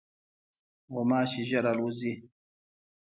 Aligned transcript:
غوماشې 0.93 1.41
ژر 1.49 1.65
الوزي. 1.71 2.13